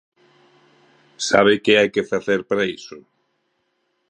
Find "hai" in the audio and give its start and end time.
1.79-1.89